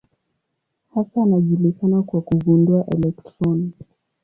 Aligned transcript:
Hasa 0.95 1.23
anajulikana 1.23 2.01
kwa 2.01 2.21
kugundua 2.21 2.85
elektroni. 2.85 3.71